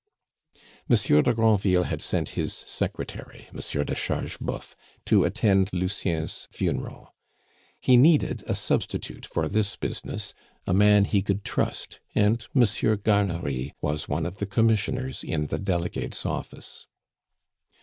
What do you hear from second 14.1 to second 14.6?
of the